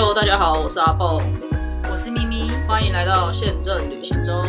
[0.00, 1.20] Hello，大家好，我是阿蹦，
[1.90, 4.44] 我是咪咪，欢迎来到宪政旅行中。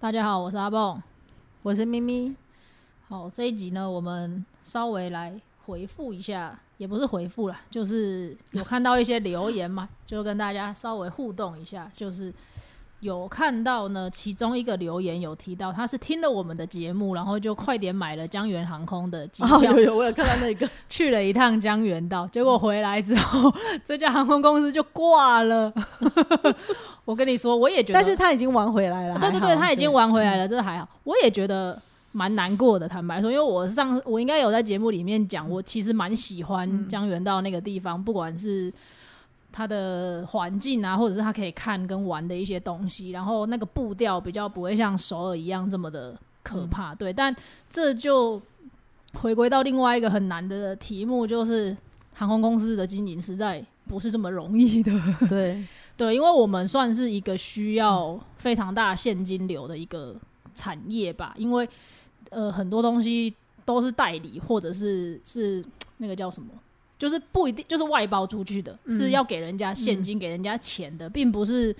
[0.00, 1.00] 大家好，我是阿蹦。
[1.62, 2.34] 我是咪咪。
[3.08, 11.88] 好，这一集呢，我们稍微来回复一下，也不是回复啦，就是有看到一些留言嘛，就跟大家稍微互动一下。
[11.94, 12.34] 就是
[13.00, 20.66] 有看到呢，其中一个留言有提到，他是听了我们的节目，然后就快点买了江源航空的机哦，票，有有，我有看到那个。
[20.88, 23.52] 去了一趟江原道，结果回来之后，
[23.84, 25.72] 这家航空公司就挂了。
[27.04, 29.18] 我跟你说，我也觉得，但是他已经玩回来了。
[29.18, 29.90] 对对对，他已经。
[29.90, 30.88] 玩回来了，这还好。
[31.02, 31.76] 我也觉得
[32.12, 38.72] 蛮难过的，坦白说，因为我上我应该有在节目里面讲，我其实蛮喜欢江原道那个地方，不管是
[39.52, 46.94] 它的环境啊，或者是它可以看跟玩的一些东西，然后那个步调比较不会像首尔一样这么的可怕。
[46.94, 47.34] 对，但
[47.68, 48.40] 这就
[49.14, 51.76] 回归到另外一个很难的题目，就是
[52.14, 54.92] 航空公司的经营实在不是这么容易的。
[55.28, 55.64] 对，
[55.96, 60.14] 对，因为我们算是一个需要非常大现金流的一个
[60.54, 61.68] 产业吧，因为
[62.30, 65.64] 呃很多东西都是代理或者是是
[65.98, 66.48] 那个叫什么，
[67.00, 71.74] 就是不一定就是外包出去的，嗯是要给人家现金、给人家钱的，并不是。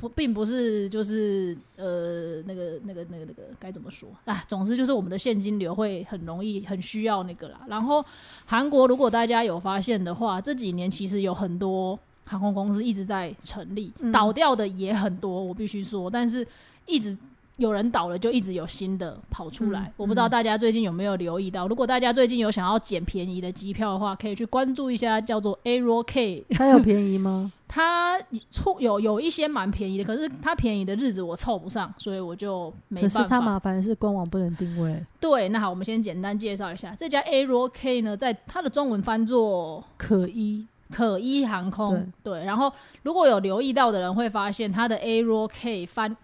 [0.00, 4.44] 不并不是就是呃那个那个那个那个该怎么说啊？
[4.46, 7.62] 总之就是我们的现金流会很容易很需要那个啦。
[7.66, 8.04] 然后
[8.46, 16.46] 韩国如果大家有发现的话，这几年其实有很多航空公司一直在成立，嗯倒掉的也很多，我必须说，但是
[16.86, 17.18] 一直。
[17.58, 19.80] 有人倒了，就一直有新的跑出来。
[19.80, 27.52] 嗯我不知道大家最近有没有留意到，如果大家最近有想要捡便宜的机票的话，可以去关注一下叫做 Aero K 它有便宜吗？
[27.68, 28.18] 它
[28.50, 33.22] 出有有一些蛮便宜的，可是它便宜的日子我凑不上，所以我就没可办法。
[33.22, 40.66] 是它麻烦是官网不能定位，对，那好，我们先简单介绍一下这家 Aero K 呢，在它的中文翻作可一。
[40.90, 42.10] 可一航空。
[42.22, 46.16] 对，然后如果有留意到的人会发现，它的 Aero K 翻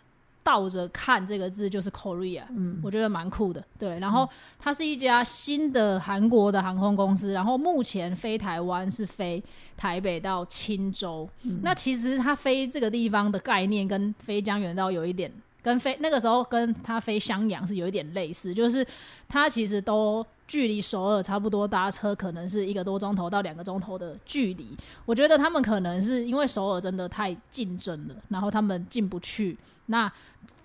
[0.44, 3.64] 倒着看这个字就是 Korea，嗯，我觉得蛮酷的。
[3.76, 4.28] 对，然后
[4.58, 9.42] 它是一家新的韩国的航空公司，然后目前飞台湾是飞
[9.76, 11.28] 台北到青州。
[11.44, 15.32] 嗯那其实它飞这个地方的概念跟飞江原道有一点。
[15.64, 18.86] 跟飞那个时候跟他飞襄阳是有一点类似，就是
[19.26, 24.76] 他其实都距离首尔差不多，搭车可能是一个多钟头到两个钟头的距离。
[25.06, 30.12] 我觉得他们可能是因为首尔真的太竞争了，然后他们进不去，那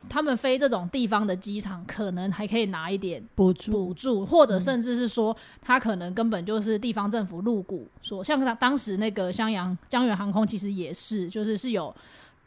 [0.10, 3.72] 他们飞这种地方的机场，可能还可以拿一点补助。
[3.72, 11.94] 补助，或者甚至是说，他可能根本就是地方政府入股，说像他当时那个襄阳江源航空，其实也是，就是是有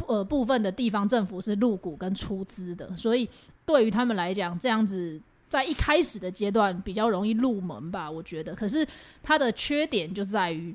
[0.09, 3.29] 呃部分的地方政府是入股跟出资的，所以
[3.65, 5.21] 对于他们来讲，这样子。
[5.49, 8.55] 在一开始的阶段比较容易入门吧，我觉得。
[8.55, 8.89] 可是
[9.23, 10.75] 它的缺点就在于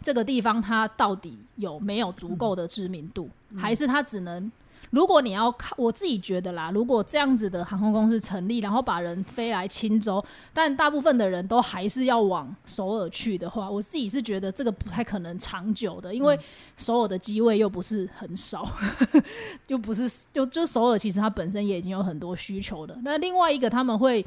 [0.00, 4.48] 这个地方它到底有没有足够的知名度，还是它只能
[4.94, 16.38] 如果你要看，我自己觉得啦，如果这样子的航空公司成立，然后把人飞来青州，但大部分的人都还是要往首尔去的话，我自己是觉得这个不太可能长久的，因为
[16.76, 18.64] 首尔的机位又不是很少，
[19.66, 22.96] 又不是就就首尔其实它本身也已经有很多需求的。
[23.02, 24.24] 那另外一个他们会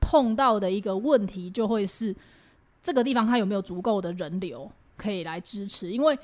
[0.00, 2.14] 碰到的一个问题，就会是
[2.82, 6.18] 这个地方它有没有足够的人流可以来支持，因为。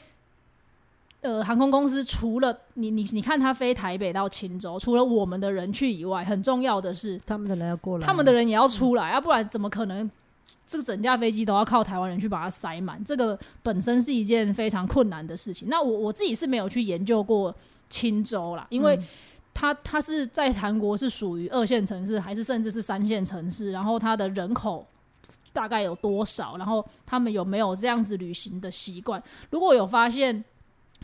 [1.22, 10.08] 呃，航空公司除了你你你看，他飞台北到青州，除了我们的人去以外，很重要的是他们的人要过来，他们的人也要出来，要、不然怎么可能
[10.66, 13.02] 这个整架飞机都要靠台湾人去把它塞满？
[13.04, 15.68] 这个本身是一件非常困难的事情。
[15.68, 17.52] 那我我自己是没有去研究过
[17.88, 18.96] 青州啦，因为
[19.52, 23.72] 它它是在韩国是属于二线城市，还是甚至是三线城市？
[23.72, 24.86] 然后它的人口。
[25.52, 26.58] 大概有多少？
[26.58, 29.20] 然后他们有没有这样子旅行的习惯？
[29.48, 30.44] 如果有发现，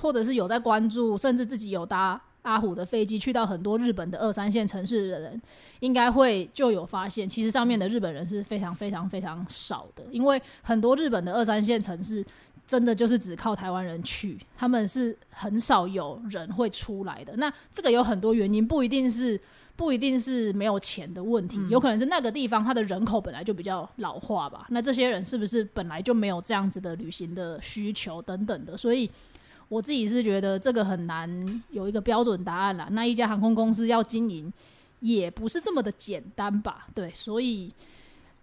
[0.00, 5.40] 或者是有在关注，甚至自己有搭阿虎的飞机去到很多日本的二三线城市的人，
[5.80, 12.24] 应该会就有发现，其实上面的日本人是非常非常非常少的，因为很多日本的二三线城市
[12.66, 17.36] 真的就是只靠台湾人去，他们是很少有人会出来的。
[17.36, 19.40] 那这个有很多原因，不一定是。
[19.74, 24.66] 不一定是没有钱的问题，有可能是那个地方它的人口本来就比较老化吧。
[24.68, 28.76] 那这些人是不是本来就没有这样子的旅行的需求等等的？
[28.76, 29.10] 所以
[29.72, 32.88] 我自己是觉得这个很难有一个标准答案啦。
[32.90, 34.52] 那一家航空公司要经营，
[35.00, 36.86] 也不是这么的简单吧？
[36.94, 37.72] 对，所以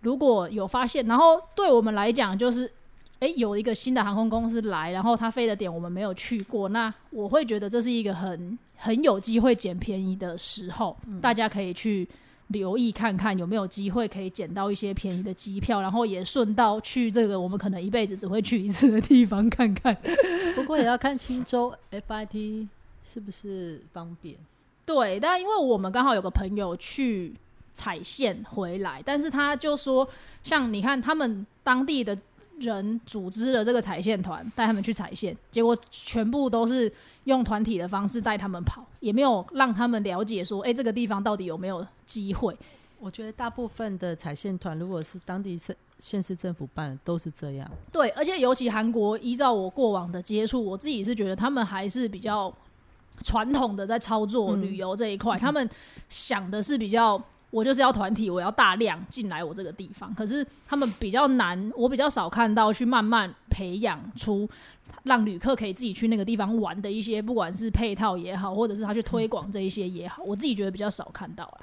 [0.01, 2.71] 如果有发现，然后对我们来讲，就是
[3.19, 12.09] 诶有一个新的航空公司来，然后它飞的点我们没有去过，那我会觉得这是一个很很有机会捡便宜的时候，大家可以去
[12.49, 19.95] 留意看看有没有机会可以捡到一些便宜的机票，然后也顺道去这个我们可能一辈子只会去一次的地方看看。
[20.55, 22.67] 不过也要看青州 FIT
[23.03, 24.35] 是不是方便。
[24.85, 27.31] 对，但因为我们刚好有个朋友去
[27.71, 30.07] 踩线回来，但是他就说，
[30.43, 32.17] 像你看他们当地的
[32.59, 36.91] 人组织了这个踩线团，带他们去踩线，结果全部都是
[37.25, 42.55] 用团体的方式带他们跑，也没有让他们了解说，哎，这个地方到底有没有机会。
[42.99, 47.69] 我觉得大部分的踩线团，如果是当地县县市政府办的，都是这样。
[47.91, 52.53] 对，而且尤其韩国，依照我过往的接触，我自己是觉得他们还是比较
[53.23, 55.69] 传统的在操作旅游这一块，他们
[56.09, 57.21] 想的是比较，
[57.51, 60.13] 我就是要团体，我要大量进来我这个地方。
[60.13, 64.47] 可是他们比较难，我比较少看到去慢慢培养出
[65.03, 71.59] 让旅客可以自己去那个地方玩的一些，不管是配套也好，或者是他去推广这一些也好，我自己觉得比较少看到了。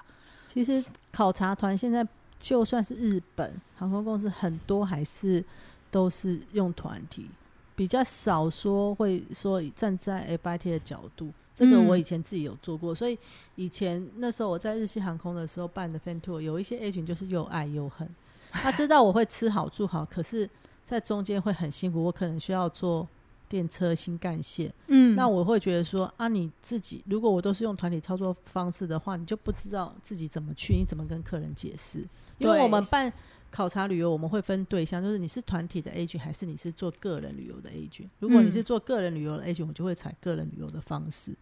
[0.46, 2.06] 其实考察团现在
[2.38, 5.44] 就算是日本航空公司，很多还是
[5.90, 7.30] 都是用团体，
[7.74, 11.30] 比较少说会说站在 FIT 的角度。
[11.56, 13.18] 这个我以前自己有做过，所以
[13.56, 18.08] 以前那时候我在日系航空的时候办的 fan tour，有一些 agent 就是又爱又恨。
[18.52, 20.48] 他知道我会吃好住好，可是
[20.84, 23.08] 在中间会很辛苦，我可能需要坐。
[23.48, 32.04] 电车新干线，嗯，那我会觉得说啊，你自己如果我都是用团体操作方式的话，你就不知道自己怎么去，你怎么跟客人解释？
[32.38, 33.10] 因为我们办
[33.50, 38.08] 考察旅游，我们会分对象，就是你是团体的 A 群还是你是做个人旅游的 A 群。
[38.18, 41.34] 如果你是做个人旅游的 A G，我就会采个人旅游的方式。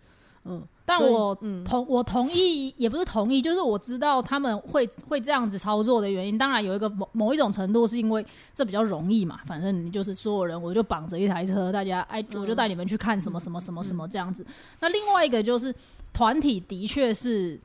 [0.46, 1.34] 嗯，但我
[1.64, 6.36] 同我同意，也不是同意，就是我知道他们会会这样子操作的原因。
[6.36, 8.24] 当然有一个某某一种程度，是因为
[8.54, 9.40] 这比较容易嘛。
[9.46, 14.44] 反正你就是所有人，我就绑着一台车，大家哎，我就带你们去看什么什么什么什么这样子。
[14.80, 15.74] 那另外一个就是
[16.12, 17.58] 团体的确是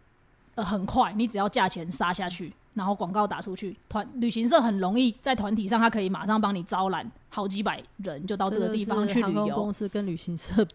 [0.56, 9.54] 呃很快，你只要价钱杀下去，然后广告打出去，团旅行社很容易在团体上，他可以马上帮你招揽好几百人，就到这个地方去旅游。
[9.54, 10.66] 公司跟旅行社。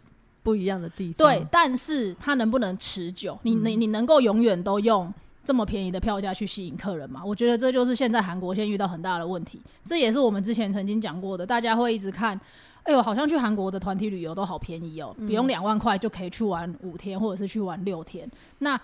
[0.43, 3.39] 不一样的地方，对，但是它能不能持久？
[3.45, 5.11] 你你你能够永远都用
[5.43, 7.25] 这么便宜的票价去吸引客人吗？
[7.25, 9.59] 我觉得这就是现在韩国现在遇到很大的问题。
[9.83, 12.39] 这也是我们之前曾经讲过的，大家会一直看，
[12.83, 18.31] 哎呦，好像去韩国的团体旅游都好便宜哦，不用两万块就可以去玩五天，或者是去玩六天。
[18.59, 18.79] 那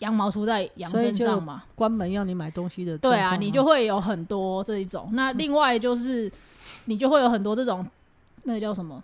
[0.00, 1.64] 羊毛出在羊身上嘛？
[1.74, 5.08] 关门要你买东西的，对啊，你就会有很多这一种。
[5.12, 6.30] 那另外就是，
[6.84, 7.86] 你就会有很多这种，
[8.42, 9.02] 那叫什么？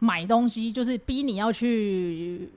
[0.00, 2.50] 买东西就是逼你要去，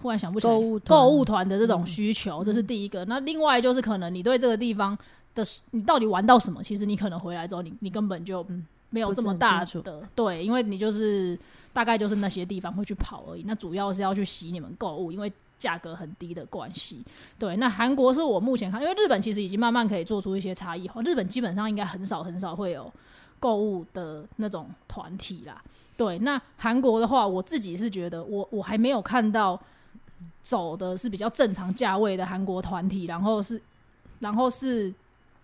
[0.00, 0.52] 忽然想不起来
[0.86, 3.04] 购物团的这种需求，这是第一个。
[3.06, 4.96] 那另外就是可能你对这个地方
[5.34, 6.62] 的你到底玩到什么？
[6.62, 8.46] 其实你可能回来之后，你你根本就
[8.90, 11.36] 没有这么大的对，因为你就是
[11.72, 13.42] 大概就是那些地方会去跑而已。
[13.44, 15.32] 那主要是要去洗你们购物，因为
[15.62, 17.04] 价格很低的关系。
[17.38, 21.00] 对，那韩国是我目前看，因为日本其实已经慢慢可以做出一些差异化。
[21.02, 22.92] 日本基本上应该很少很少会有
[23.38, 25.62] 购物的那种团体啦。
[25.96, 29.60] 对，那韩国的话，我自己是觉得，我我还没有看到
[30.42, 33.62] 走的是比较正常价位的韩国团体，然后是
[34.18, 34.92] 然后是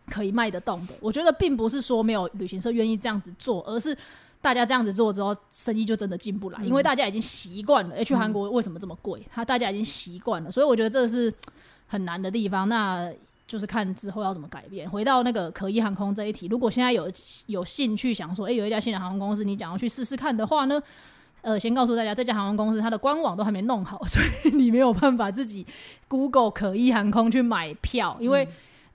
[0.09, 0.95] 可以卖得动的。
[1.01, 3.97] 我觉得并不是说没有旅行社愿意这样子做，而是
[4.41, 8.05] 大家这样子做之后，生意就真的进不来，因为大家已经习惯了。
[8.05, 9.21] 去韩国为什么这么贵？
[9.33, 11.33] 他大家已经习惯了，所以我觉得这是
[11.87, 12.69] 很难的地方。
[12.69, 13.13] 那
[13.47, 14.89] 就是看之后要怎么改变。
[14.89, 17.11] 回到那个可一航空这一题，如果现在有
[17.47, 20.81] 有兴趣想说，哎，有一家新的航空公司，你想要去试试看的话呢？
[21.41, 25.65] 呃，先告诉大家，这家航空公司它的官网都还没弄好，所以你没有办法自己
[26.09, 28.47] Google 可一航空去买票，因为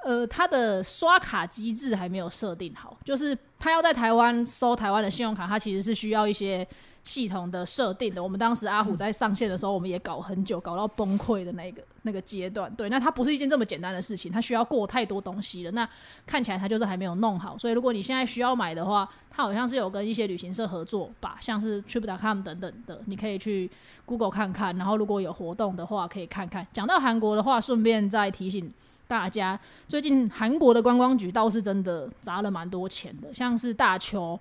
[0.03, 6.67] 呃，它的刷卡机制还没有设定好，就是他要在台湾收台湾的信用卡，它其实是需要一些。
[7.05, 12.73] 系统的设定的，我们当时阿虎在上线的时候，我们也搞很久，搞到崩溃的那个那个阶段。
[12.75, 15.71] 对，那它不是一件这么简单的事情，它需要过太多东西了。
[15.71, 15.85] 那
[16.25, 23.69] 看起来它就是还没有弄好，所以如果你现在需要买的话，它好像是有跟一些旅行社合作吧，像是 Trip.com 等等的，你可以去
[24.05, 24.73] Google 看看。
[24.77, 26.65] 然后如果有活动的话，可以看看。
[26.71, 28.73] 讲到韩国的话，顺便再提醒
[29.13, 34.39] 大家，最近韩国的观光局倒是真的砸了蛮多钱的，像是大邱。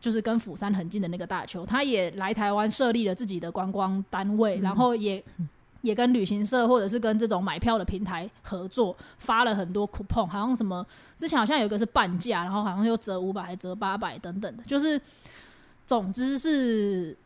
[0.00, 5.22] 就是跟釜山很近的那个大邱，他也来台湾设立了自己的观光单位，然后也
[5.82, 10.84] 也跟旅行社或者是跟这种买票的平台合作，发了很多 coupon，好像什么
[11.16, 15.00] 之前好像有一个是半价，然后好像又折五百还、折八百等等的，就是
[15.86, 17.16] 总之是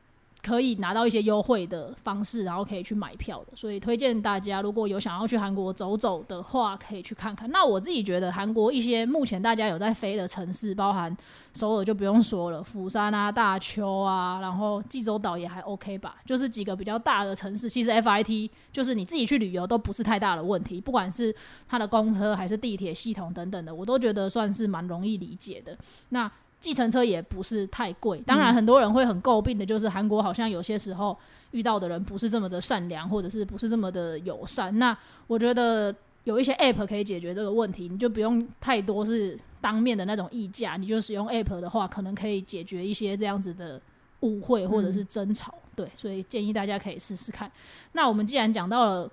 [0.42, 3.56] 可以拿到一些优惠的方式，然后可以去买票的。
[3.56, 7.50] 所以推荐大家，如果有想要去韩国走走的话，可以去看看。
[7.50, 11.14] 那我自己觉得，韩国一些目前大家有在飞的城市，包含
[11.52, 17.68] 首尔就不用说了，釜山啊、大邱啊，然后济州岛也还 OK 吧，就是几个比较大的城市。
[17.68, 21.34] 其实 FIT 就是你自己去旅游都不是太大的问题，不管是
[21.66, 25.76] 它的公车还是地铁系统等等的，我都觉得算是蛮容易理解的。
[26.10, 26.30] 那
[26.66, 31.16] 计程车也不是太贵，当然很多人会很诟病的，就是韩国好像有些时候
[31.52, 34.76] 遇到的人不是这么的善良，或者是不是这么的友善。
[34.76, 35.94] 那我觉得
[36.24, 43.80] 有一些 app 可以解决这个问题，你就不用太多是当面的那种议价，你就使用 app 的话，可能可以解决一些这样子的
[44.22, 45.54] 误会或者是争吵。
[45.76, 47.48] 对，所以建议大家可以试试看。
[47.92, 49.08] 那我们既然讲到了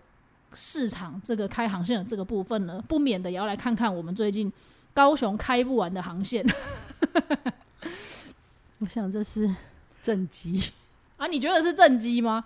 [0.54, 4.52] 市场这个开航线的这个部分呢，不免的也要来看看我们最近
[4.94, 6.46] 高雄开不完的航线。
[8.80, 9.50] 我想这是
[10.02, 10.72] 正机
[11.18, 11.28] 啊？
[11.28, 12.46] 你觉得是正机吗？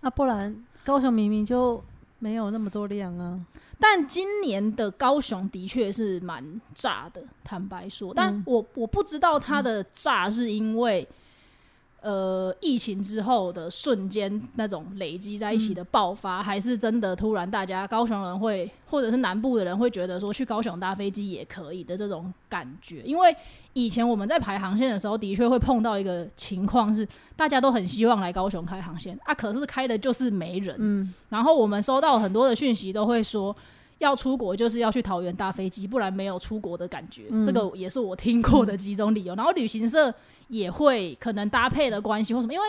[0.00, 1.82] 啊，不然高雄明明就
[2.18, 3.40] 没有那么多量啊。
[3.80, 11.08] 但今年的高雄的确是蛮炸的，坦白说，但我我不知道它的炸是因为。
[12.00, 23.02] 呃，疫情之后的瞬间那种累积在一起的爆发，还是真的突然大家高雄人会，或者是南部的人会觉得说去高雄搭飞机也可以的这种感觉。
[23.02, 23.34] 因为
[23.72, 30.76] 以前我们在排航线的时候，的确会碰到一个情况是，大家都很希望来高雄开航线啊，可是开的就是没人。
[30.78, 33.54] 嗯，然后我们收到很多的讯息，都会说
[33.98, 37.24] 要出国就是要去桃园搭飞机，不然没有出国的感觉。
[37.44, 39.34] 这个也是我听过的几种理由。
[39.34, 40.14] 然后旅行社。
[40.48, 42.66] 也会可能搭配的关系或什么，因为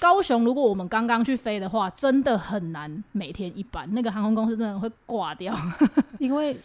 [0.00, 5.54] 高雄如果我们刚刚去飞的话，真的很难每天一班，那个航空公司真的会挂掉。
[6.18, 6.56] 因为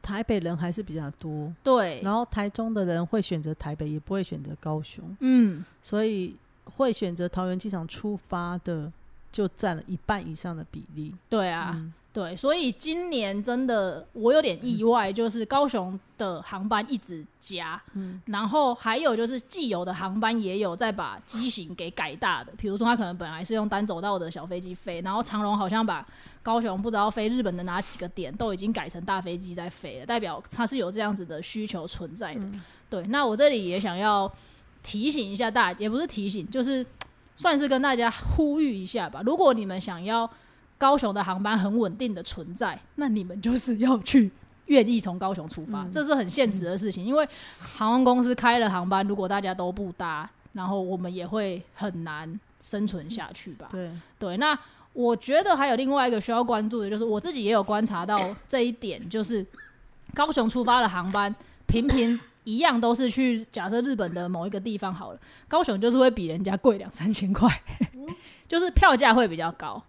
[0.00, 6.36] 台北人还是比较多，对，然后台中的人会选择台北，也不会选择高雄，嗯，所以
[6.76, 8.92] 会选择桃园机场出发的
[9.32, 11.12] 就占了一半以上的比例。
[11.28, 11.82] 对啊。
[12.16, 26.06] 对，所以今年真的我有点意外，就是高雄的航班一直加，嗯，然后还有就是既有的航班也有在把机型给改大的，比如说他可能本来是用单走道的小飞机飞，然后长龙好像把
[26.42, 32.40] 高雄不知道飞日本的哪几个点都已经改成大飞机在飞了，代表它是有这样子的需求存在的。
[32.88, 34.32] 对，那我这里也想要
[34.82, 36.86] 提醒一下大家，也不是提醒，就是
[37.34, 40.26] 算是跟大家呼吁一下吧，如果你们想要。
[40.78, 44.30] 高雄的航班很稳定的存在，那你们就是要去
[44.66, 47.04] 愿意从高雄出发，这是很现实的事情。
[47.04, 47.26] 因为
[47.58, 53.68] 航空公司开了航班，如果大家都不搭，然后我们也会很难生存下去吧？
[53.70, 54.36] 对对。
[54.36, 54.58] 那
[54.92, 59.44] 我觉得还有另外一个需要关注的，就是我自己也有观察到这一点，就是
[60.14, 61.34] 高雄出发的航班
[61.66, 67.48] 频频一样都是去假设日本的某一个地方好了，高雄就是会比人家贵两三千块，
[68.48, 69.82] 就是票价会比较高。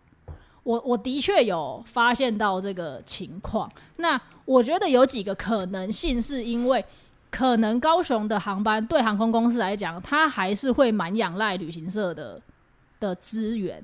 [0.68, 6.84] 我我的确有发现到这个情况，那我觉得有几个可能性，是因为
[7.30, 12.42] 可能高雄的航班对航空公司来讲，它还是会蛮仰赖旅行社的
[13.00, 13.82] 的资源，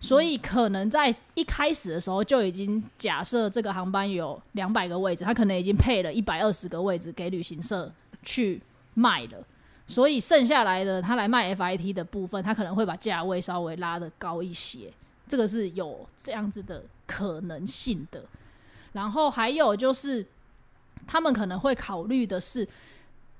[0.00, 8.62] 所以可能在一开始的时候就已经假设这个航班有两百个位置，它可能已经配了一百二十个位置给旅行社去
[8.94, 9.44] 卖了，
[9.86, 14.90] 所以剩下来的他来卖 FIT 的部分，他可能会把价位稍微拉的高一些。
[15.26, 18.24] 这个是有这样子的可能性的，
[18.92, 20.26] 然后还有就是，
[21.06, 22.68] 他们可能会考虑的是，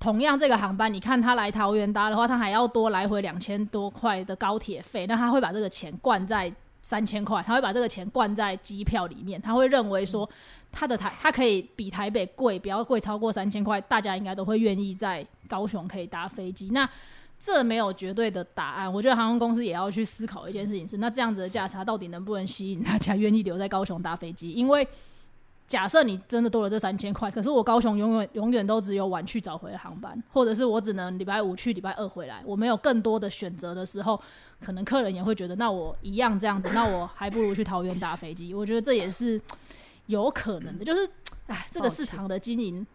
[0.01, 10.29] 同样这个航班，你看他来桃园搭的话，他还要多来回两千多块的高铁费，那他会把这个钱灌在三千块，他会把这个钱灌在机票里面，他会认为说，
[10.71, 16.69] 他的台他可以比台北贵，不要贵超过三千块，大家应该都会愿意在高雄可以搭飞机。
[16.71, 16.89] 那
[17.39, 24.53] 这没有绝对的答案，我觉得航空公司也要去思考一件事情是：那这样子的价差到底能不能吸引大家愿意留在高雄搭飞机？
[24.53, 24.87] 因为
[25.67, 34.19] 假设你真的多了这三千块，可是我高雄永远永远都只有晚去早回的航班，或者是我只能礼拜五去，礼拜二回来，我没有更多的选择的时候，
[34.61, 38.55] 可能客人也会觉得，那我一样这样子，那我还不如去桃园搭飞机。
[38.55, 39.41] 我觉得这也是
[40.07, 41.07] 有可能的，就是
[41.47, 42.87] 哎，这个市场的经营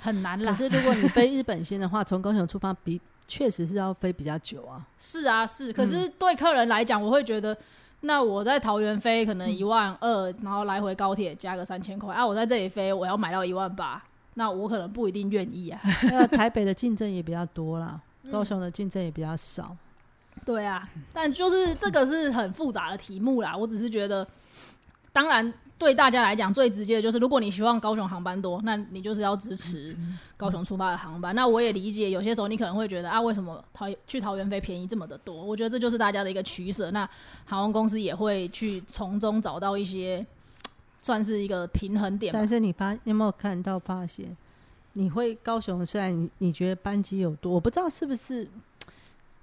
[0.00, 3.00] 很难可是如果你飞日本线的话，从高雄出发比。
[3.28, 7.54] 确实是要飞比较久啊，是啊是，可是对客人来讲，我会觉得，
[8.00, 14.02] 那我在桃园飞可能一万二，然后来回高铁加个三千块啊，我在这里飞我要买到一万八，
[14.34, 15.78] 那我可能不一定愿意啊。
[16.10, 18.00] 那台北的竞争也比较多啦，
[18.32, 19.76] 高雄的竞争也比较少。
[20.46, 24.26] 对啊，但就是这个是很复杂的题目啦，我只是觉得，
[25.12, 29.96] 当然对大家来讲最直接的就是，如果你希望高雄航班多，那你就是要支持
[30.36, 31.32] 高雄出发的航班。
[31.34, 35.40] 那我也理解，有些时候你可能会觉得啊，为什么桃去桃园飞便宜这么的多？
[35.40, 36.90] 我觉得这就是大家的一个取舍。
[36.90, 37.08] 那
[37.44, 40.26] 航空公司也会去从中找到一些
[41.00, 42.32] 算是一个平衡点。
[42.32, 44.36] 但是你发有没有看到发现，
[44.94, 48.48] 你会高雄虽然你你觉得班机有多，我不知道是不是，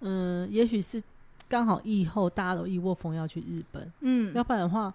[0.02, 1.02] 嗯，也许是
[1.48, 4.94] 刚好疫后大家都一窝蜂要去日本，嗯，要不然的话，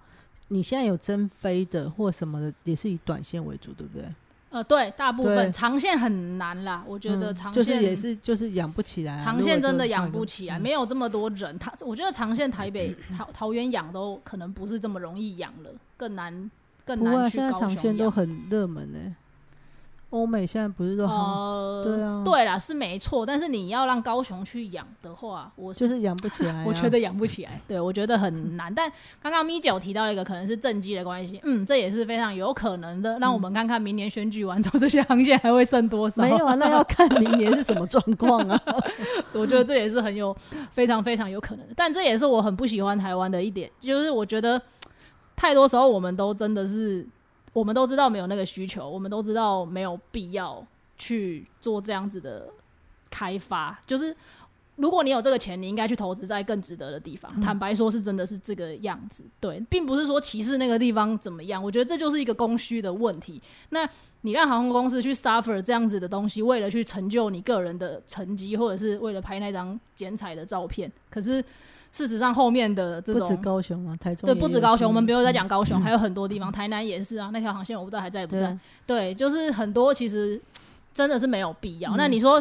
[0.52, 4.04] 你现在有增飞的或什么的，也是以短线为主，对不对？
[4.50, 6.82] 呃，对，大部分长线很难啦。
[6.84, 11.56] 我觉得嗯长线、就是也是就是养不起来啊、长线真的养不起来，嗯没有这么多人。
[11.56, 16.50] 他我觉得长线台北 桃桃园养都可能不是这么容易养了，更难
[16.84, 17.70] 更难去现在长。
[17.70, 18.98] 线都很热门呢、
[20.10, 23.24] 欧美现在不是都很、呃，对啊对啦，是没错。
[23.24, 26.64] 但是你要让高雄去养的话，我就是养不起来、啊。
[26.68, 28.74] 我觉得养不起来，对我觉得很难。
[28.74, 28.90] 但
[29.22, 33.18] 刚刚咪九提到一个可能是政绩的关系，嗯，这也是非常有可能的。
[33.20, 36.22] 让我们看看明年选举完之后，这些航线还会剩多少？
[36.22, 38.60] 没有啊， 那要看明年是什么状况啊。
[39.34, 40.36] 我觉得这也是很有
[40.72, 44.60] 非常非常有可能的，但这也是我很不喜欢台湾的一点，就是我觉得
[45.36, 47.06] 太多时候我们都真的是，
[47.52, 50.66] 我们都知道没有那个需求，我们都知道没有必要
[50.96, 52.48] 去做这样子的
[53.10, 54.16] 开发，就是。
[54.80, 57.38] 如果你有这个钱，你应该去投资在更值得的地方。
[57.40, 61.62] 坦白说，是真的是这个样子，对，并不是说歧视那个地方怎么样。
[61.62, 63.40] 我觉得这就是一个供需的问题。
[63.68, 63.86] 那
[64.22, 71.44] 你让航空公司去 suffer 这样子的东西，为了去成就你个人的成绩，或者是为了拍那张剪彩的照片，可是
[71.92, 73.42] 事实上后面的这不止种。
[73.42, 78.56] 高雄啊，台中对，不止高雄，我们不用再讲高雄，还有很多地方，台南也是啊，那条航线我不知道还在不在。
[78.86, 80.40] 对，对，就是很多其实
[80.94, 81.92] 真的是没有必要。
[81.92, 82.40] 嗯那你说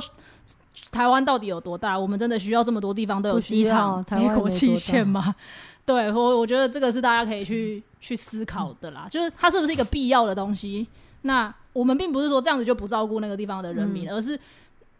[0.92, 1.98] 台湾到底有多大？
[1.98, 5.36] 我们真的需要这么多地方都有机场、台湾没国际大线吗？
[5.86, 10.88] 对我，我觉得这个是大家可以去去思考的啦，就是它是不是一个必要的东西？
[11.24, 14.40] 那我们并不是说这样子就不照顾那个地方的人民，嗯而是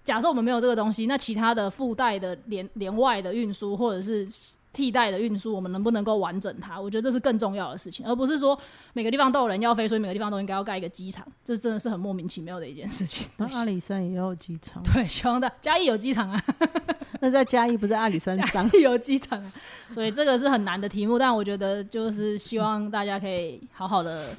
[0.04, 4.28] 假设我们没有这个东西，那其他的附带的连连外的运输或者是
[4.72, 6.80] 替代的运输，我们能不能够完整它？
[6.80, 8.58] 我觉得这是更重要的事情，而不是说
[8.94, 13.28] 每个地方都有人要飞，所以每个地方都应该要盖一个机场，这真的是很莫名其妙的一件事情。
[13.38, 16.44] 那阿里山也要有机场，对，希望的 嘉义有机场啊，
[17.20, 18.70] 那在嘉义不是阿里山上？
[18.82, 19.52] 有机场啊，
[19.92, 24.30] 所以这个是很难的题目，但我觉得就是希望大家可以好好的。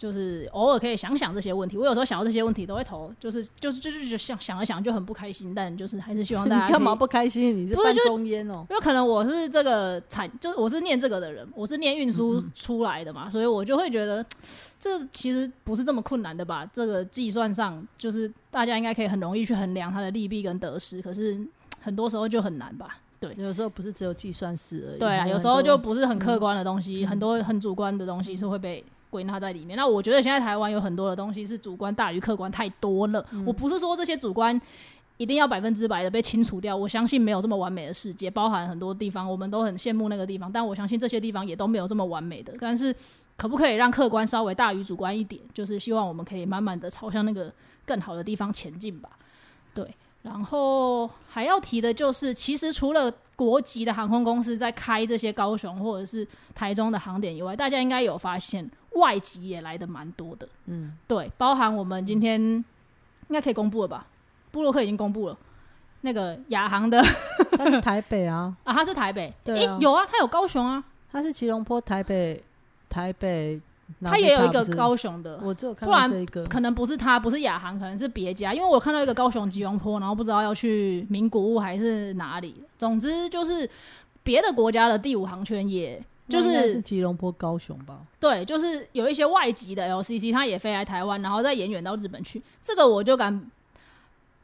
[0.00, 7.54] 就是偶尔可以想想这些问题，我有时候想到这些问题都会投，就是就是就是就想想了想就很不开心，但就是还是希望大家 干嘛不开心？
[7.54, 8.64] 你是不是就半中烟哦。
[8.70, 14.24] 因为可能我是这个产，就是我是念这个的人，我是念运输嗯出来的嘛，所以我就会觉得
[14.80, 16.64] 这其实不是这么困难的吧？
[16.72, 21.38] 这个计算上，就是大家应该可以很容易去衡量它的利弊跟得失，可是
[21.78, 22.96] 很多时候就很难吧？
[23.20, 23.34] 对。
[23.36, 24.98] 有时候不是只有计算式而已。
[24.98, 29.76] 对啊，有时候就不是很客观的东西，很多很主观的东西是会被归纳在里面。
[29.76, 33.22] 那我觉得现在台湾有很多的东西是主观大于客观太多了。
[33.44, 34.58] 我不是说这些主观
[35.16, 42.54] 一定要百分之百的被清除掉，我相信没有这么完美的世界，包含很多地方我们都很羡慕那个地方，但我相信这些地方也都没有这么完美的。
[42.58, 42.94] 但是
[43.36, 45.40] 可不可以让客观稍微大于主观一点？
[45.52, 47.52] 就是希望我们可以慢慢的朝向那个
[47.84, 49.10] 更好的地方前进吧。
[49.74, 49.86] 对。
[50.22, 60.48] 然后还要提的就是，其实除了国籍的航空公司在开这些高雄或者是台中的航点以外，大家应该有发现外籍也来的蛮多的。
[60.66, 62.64] 嗯，对，包含我们今天应
[63.32, 64.06] 该可以公布了吧？
[64.50, 65.38] 布洛克已经公布了，
[66.00, 67.00] 那个亚航的
[67.56, 72.42] 他是台北啊，啊，他是台北，对啊诶有啊，他有高雄啊，他是吉隆坡、台北、
[72.88, 73.60] 台北，
[74.02, 76.44] 他也有一个不是，高雄的，我只有看不然到这一个。
[76.46, 82.64] 可能不是他，不是亚航，可能是别家，因为我看到一个高雄吉隆坡，然后不知道要去名古屋还是哪里。
[82.76, 83.68] 总之就是
[84.24, 86.02] 别的国家的第五航圈也。
[86.30, 87.98] 就是吉隆坡、高雄吧？
[88.20, 92.40] 对，就是有一些外籍的 LCC，他也飞来台湾，然后再延远到日本去。
[92.62, 93.50] 这个我就敢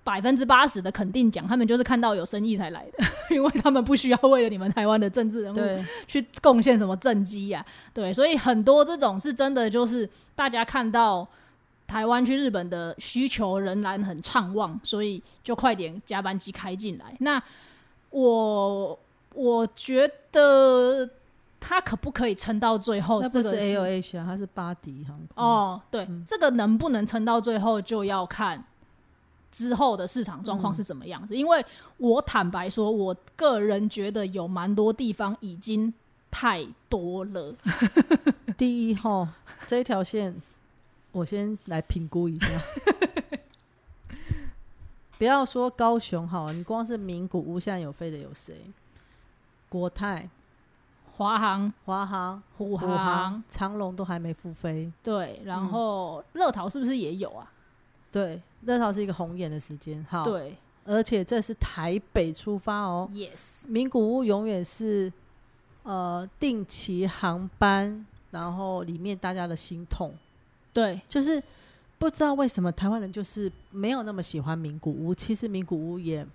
[0.05, 7.65] 百分之八十的肯定讲，他们就是看到有生意才来的， 因为他们不需要为了你们台湾的政治人物，去贡献什么政绩呀。
[7.93, 11.27] 对，所以很多这种是真的，就是大家看到
[11.87, 17.17] 台湾去日本的需求仍然很畅旺，所以就快点加班机开进来。
[17.21, 17.43] 那
[18.11, 18.99] 我
[19.35, 21.09] 我觉得
[21.59, 23.21] 他可不可以撑到最后？
[23.21, 28.65] 那不是哦这个 A O H 啊，他是巴迪航空。，哦，对，嗯这个能不能撑到最后，就要看
[29.51, 31.37] 之后的市场状况是怎么样子。
[31.37, 31.65] 因为
[31.97, 35.93] 我坦白说，我个人觉得有蛮多地方已经
[36.31, 37.55] 太多了。
[38.57, 39.29] 第一哈
[39.67, 40.35] 这一条线，
[41.13, 42.47] 我先来评估一下。
[45.19, 48.55] 不要说高雄好，你光是名古屋现在有飞的有谁？
[49.69, 50.29] 国泰、
[51.17, 54.93] 华航、华航、虎虎航航、，长龙都还没复飞。
[55.03, 57.51] 对，然嗯后乐桃是不是也有啊？
[58.13, 60.05] 对，乐淘是一个红眼的时间。
[60.09, 63.09] 好，对而且这是台北出发哦。
[63.13, 65.11] ，yes，名古屋永远是
[65.83, 70.15] 呃定期航班，然后里面大家的心痛
[70.73, 71.43] 对，就是
[71.99, 75.15] 不知道为什么台湾人就是没有那么喜欢名古屋。
[75.15, 76.27] 其实名古屋也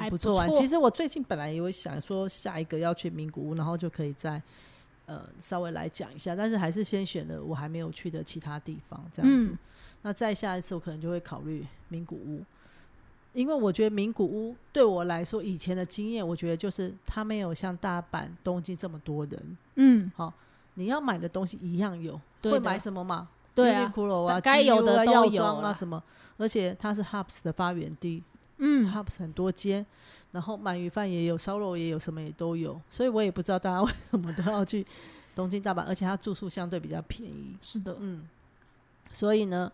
[0.00, 0.52] 蛮不不错玩。
[0.54, 4.40] 其实我最近本来也有想说下一个要去名古屋，然后就可以再
[5.06, 9.48] 呃稍微来讲一下，但是还是先选了我还没有去的其他地方这样子。
[9.48, 9.58] 嗯
[10.04, 12.44] 那再下一次我可能就会考虑名古屋。
[13.34, 20.34] 因为我觉得名古屋对我来说，以前的经验，我觉得就是它没有像大阪、东京这么多人，嗯，好
[20.74, 23.28] 你要买的东西一样有，会买什么嘛？
[23.54, 23.92] 对啊
[24.42, 26.02] 该有的都药有啊什么，
[26.36, 28.22] 而且它是 Hubs 的发源地
[28.64, 29.84] 嗯，，Hubs 很多间，
[30.30, 34.86] 然后鳗鱼饭也有，烧肉也有，什么也都有，所以我也不知道大家为什么都要去
[35.34, 38.22] 东京、大阪，而且它住宿相对比较便宜，是的，嗯，
[39.12, 39.70] 所以呢，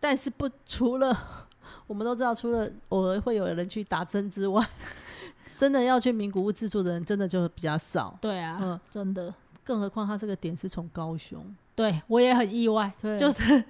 [0.00, 1.46] 但是不除了
[1.86, 4.66] 我们都知道，除了偶尔会有人去打针之外，
[5.54, 8.80] 真的要去名古屋自助的人真的就比较少，对啊，嗯。
[8.88, 13.62] 真的，更何况它这个点是从高雄，对我也很意外，对就是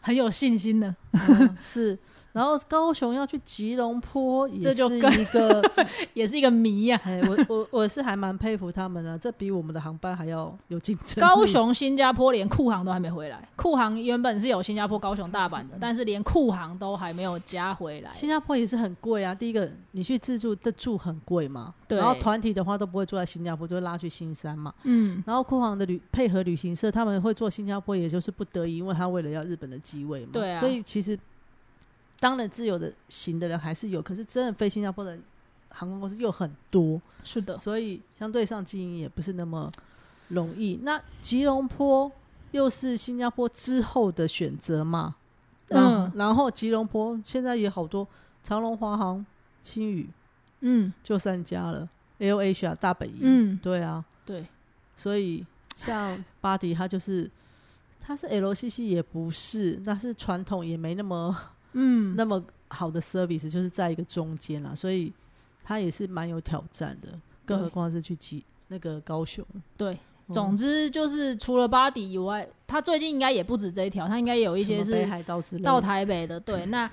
[0.00, 1.98] 很有信心的，嗯是，
[2.34, 5.62] 然后高雄要去吉隆坡，也这就一个，
[6.14, 11.22] 也是一个谜呀、哎，我我我是还蛮佩服他们的，这比我们的航班还要有竞争。
[11.22, 18.10] 高雄、新加坡连库航都还没回来，库航原本是有新加坡、高雄、大阪的，但是连库航都还没有加回来。
[18.12, 24.74] 新加坡也是很贵啊，第一个你去自助的住很贵嘛，对然后团体的话都不会住在新加坡，就会拉去新山嘛。
[24.82, 30.30] 嗯，然后库航的旅配合旅行社，他们会做新加坡，也就是不得已，因为他为了要日本的机位嘛。
[30.32, 31.16] 对啊所以其实
[32.24, 35.14] 当然自由的行的人还是有，可是真的飞新加坡的
[35.70, 39.70] 航空公司又很多，是的，所以相对上经营也不是那么
[40.28, 40.78] 容易。
[40.82, 42.10] 那吉隆坡
[42.52, 45.16] 又是新加坡之后的选择嘛？
[45.68, 48.08] 嗯嗯，然后吉隆坡现在也好多
[48.42, 49.26] 长龙、华航、
[49.62, 50.08] 新宇
[50.60, 51.86] 嗯就三家了
[52.20, 54.46] ，L Asia 大本营，嗯，对啊，对，
[54.96, 55.44] 所以
[55.76, 57.30] 像巴迪，他就是
[58.00, 61.38] 它是 LCC 也不是，但是传统也没那么
[61.74, 65.12] 嗯，那么好的 service，就是在一个中间啦，所以
[65.62, 67.08] 它也是蛮有挑战的，
[67.44, 69.46] 更何对况是去吉那个高雄。
[69.76, 69.92] 对。
[69.92, 69.98] 嗯
[70.32, 76.40] 总之就是除了巴迪以外，他最近应该也不止这一条，他应该有一些是北海道之类到台北的。
[76.40, 76.90] 对，那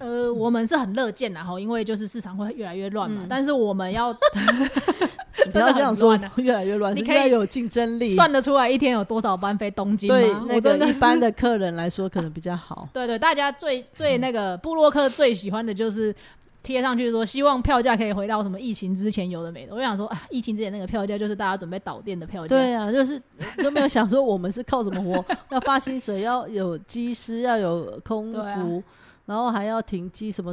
[0.00, 4.12] 呃，我们是很乐见然后因为就是市场会越来越乱嘛，嗯但是我们要
[5.52, 8.10] 不要这样说 越来越乱，你可以是应该有竞争力。
[8.10, 10.16] 算得出来一天有多少班飞东京吗？
[10.48, 12.88] 对那个一般的客人来说，可能比较好。
[12.92, 16.14] 对对，大家最最那个布洛克最喜欢的就是
[16.62, 19.72] 贴上去说，希望票价可以回到什么疫情之前有的没的。
[19.72, 22.54] 我就想说啊，疫情之前那个票价就是大家准备导电的票价。
[22.54, 23.20] 对啊，就是
[23.62, 28.82] 都没有想说我们是靠什么活，要发薪水，要有机师，要有空服，
[29.30, 30.52] 然后还要停机，什么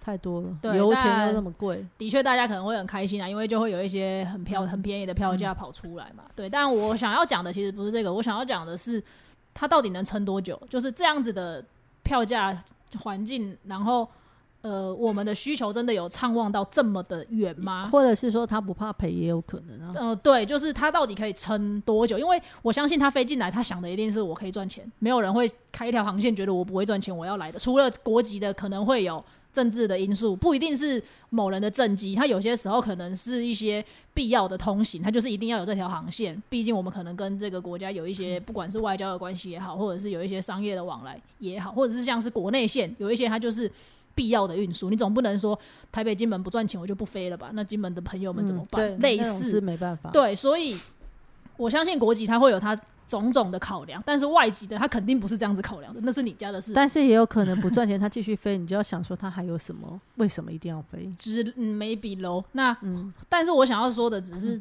[0.00, 1.86] 太多了，对油钱又那么贵。
[1.96, 6.24] 的确，大家可能会很开心啊，因为就会有一些很票很便宜的票价跑出来嘛。
[6.34, 9.00] 对，但我想要讲的其实不是这个，我想要讲的是
[9.54, 10.60] 它到底能撑多久？
[10.68, 11.64] 就是这样子的
[12.02, 12.60] 票价
[12.98, 14.08] 环境，然后
[14.62, 17.88] 呃，我们的需求真的有畅望到这么的远吗？
[17.92, 19.92] 或者是说他不怕赔也有可能啊。
[19.94, 22.18] 呃，对，就是他到底可以撑多久？
[22.18, 27.60] 因为我相信他飞进来，他想的一定是我可以赚钱，没有人会开一条航线觉得我不会赚钱，我要来的。
[27.60, 36.42] 除了国籍的，可能会有政治的因素，不一定是某人的政绩，他有些时候可能是一些必要的通行，他就是一定要有这条航线。
[36.48, 43.70] 毕竟我们可能跟这个国家有一些，不管是外交的关系也好，或者是有一些商业的往来也好，或者是像是国内线，有一些他就是。
[44.16, 45.56] 必要的运输，你总不能说
[45.92, 47.50] 台北、金门不赚钱，我就不飞了吧？
[47.52, 48.98] 那金门的朋友们怎么办？
[48.98, 50.10] 类似是没办法。
[50.10, 50.76] 对，所以
[51.56, 52.76] 我相信国籍它会有它
[53.06, 56.72] 种种的考量，但是外籍的它肯定不是这样子考量的，那是你家的事。
[56.72, 60.00] 但是也有可能不赚钱，他继续飞，你就要想说他还有什么？
[60.16, 61.08] 为什么一定要飞？
[61.16, 62.42] 只嗯 maybe low。
[62.52, 64.60] 那嗯，但是我想要说的只是。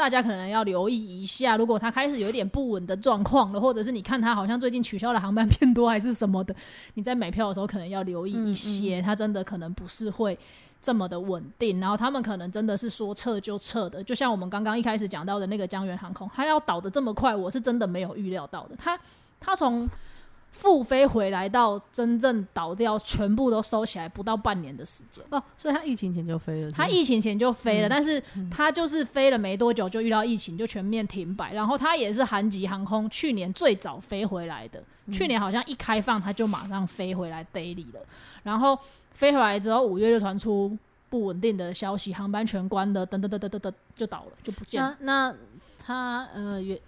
[0.00, 6.56] 大家可能要留意一下，如果它开始有一点不稳的状况了，或者是你看它好像最近取消的航班变多还是什么的，
[6.94, 10.38] 你在买票的时候可能要留意一些，它真的可能不是会
[10.80, 18.76] 这么的稳定，然后他们可能真的是说撤就撤的，就像我们刚刚一开始讲到的那个江源航空，它要倒的这么快，我是真的没有预料到的。
[18.78, 18.98] 它
[19.38, 19.86] 它从
[20.50, 25.24] 复飞回来到真正倒掉，全部都收起来，不到半年的时间。
[25.30, 26.70] 哦，所以他疫情前就飞了。
[26.72, 31.54] 他疫情前就飞了，嗯但是他就是飞了没多久就遇到疫情，就全面停摆。
[31.54, 38.00] 然后他也是韩籍航空去年最早飞回来的，嗯去年好像一开放他就马上飞回来 daily 了。
[38.42, 38.78] 然后
[39.12, 40.76] 飞回来之后，五月就传出
[41.08, 44.96] 不稳定的消息，航班全关了，等等等等等等，就倒了，就不见了。
[45.00, 45.36] 那那
[45.82, 46.78] 他呃，原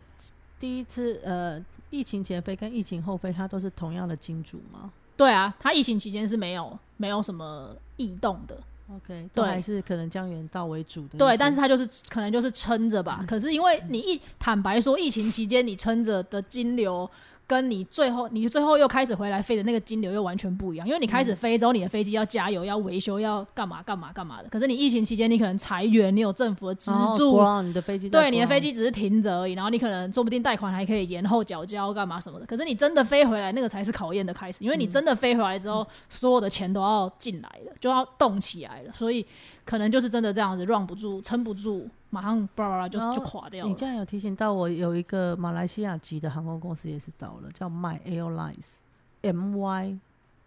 [0.63, 8.57] 第一次呃疫情前飞跟疫情后飞，它都是同样的金主吗对啊，它疫情期间是没有没有什么异动的
[8.95, 11.19] ，？OK，都对还是可能江原道为主的。
[11.19, 13.25] 对，但是它就是可能就是撑着嗯吧。
[13.27, 17.11] 可是因为你一坦白说，疫情期间你撑着的金流。
[17.53, 24.49] 跟你最后，你最后又开始回来飞的那个金流又完全不一样，因为你开嗯始飞之后，你的飞机要加油、要维修、要干嘛干嘛干嘛的。
[24.49, 32.47] 可是你疫情期间，你可能裁员，你有政府的资助，ground，你的飞机对，你的飞机只是停着而已，然后你可能说不定贷款还可以延后缴交干嘛什么的。
[32.47, 39.27] 可是你真的飞回来，那个才是考验的开始，因为你真的飞回来之后，所有的钱都要进来了，就要动起来了，所以
[39.65, 43.69] 可能就是真的这样子 run 不住、撑不住，马上叭叭叭就就垮掉了。
[43.71, 49.99] 你这样有提醒到我，有一个马来西亚籍的航空公司也是倒了，叫 My Airlines，M Y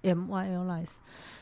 [0.04, 0.92] M Y Airlines，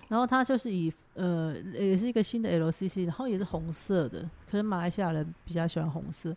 [0.08, 6.30] 然后它就是以呃也是一个新的 LCC，然后也是红色的，可能马来西亚人比较喜欢红色，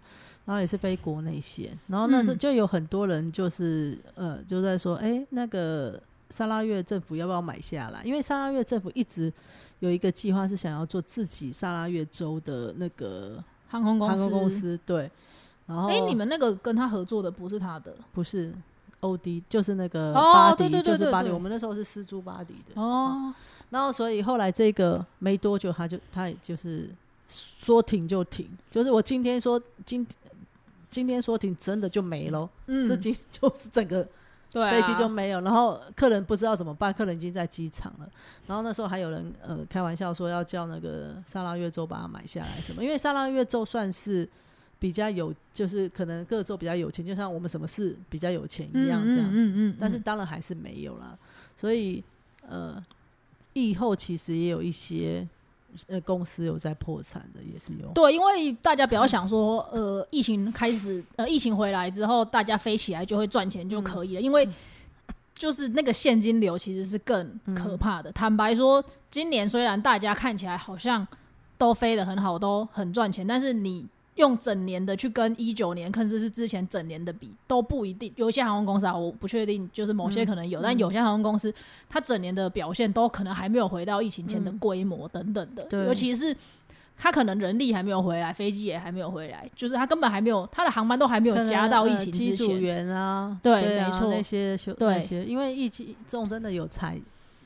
[0.44, 8.02] 然后也是飞国内线，然后那时候就有很多人就是呃就在说，哎、那个沙拉越政府要不要买下来？
[8.02, 9.32] 因为沙拉越政府一直
[9.78, 13.44] 有一个计划是想要做自己沙拉越州的那个。
[13.82, 15.10] 航空公司，航空公，司对，
[15.66, 17.94] 然后哎、你们那个跟他合作的不是他的？
[18.12, 18.52] 不是
[19.00, 21.30] 欧迪，就是那个哦巴迪，对对对就是巴迪。
[21.30, 23.32] 我们那时候是私租巴迪的，哦，
[23.70, 26.88] 然后所以后来这个没多久，他就他也就是
[27.28, 30.06] 说停就停，就是我今天说今
[30.88, 34.06] 今天说停，真的就没了，嗯，是今 就是整个
[34.56, 38.08] 对、啊，飞机就没有，然后客人不知道怎么办，客人已经在机场了。
[38.46, 44.26] 然后那时候还有人呃开玩笑说要叫那个沙拉越州把它买下来什么，因为沙拉越州算是
[44.78, 49.46] 比较有，就是可能各州比较有钱，就像我们什么事比较有钱一样这样子。
[49.46, 51.14] 嗯嗯嗯嗯但是当然还是没有啦，
[51.54, 52.02] 所以
[52.48, 52.82] 呃，
[53.52, 55.26] 疫后其实也有一些
[55.88, 57.88] 呃公司有在破产的，也是有。
[57.94, 64.48] 对，因为大家不要想说，呃，疫情开始，呃，疫情回来之后，大家飞起来就会赚钱就可以了，因为
[65.34, 68.10] 就是那个现金流其实是更可怕的。
[68.12, 71.06] 坦白说，今年虽然大家看起来好像
[71.58, 78.12] 都飞得很好，都很赚钱，但是你用整年的去跟一九年，甚至是之前整年的比，都不一定。
[78.16, 81.54] 有一些航空公司啊，我不确定，就是某些可能有，但有些航空公司，
[81.88, 86.36] 它整年的表现都可能还没有回到疫情前的规模等等的，对尤其是。
[86.98, 92.34] 他可能人力还没有回来，飞机也还没有回来，就是他根本还没有，他的航班都还没有加到疫呃情之前。
[92.34, 96.98] 机组员啊，啊对没错那些修对那些，因为疫情这种真的有裁，